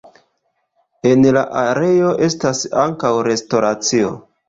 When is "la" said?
1.37-1.45